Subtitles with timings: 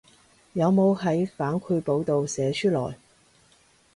[0.53, 2.97] 有冇喺反饋簿度寫出來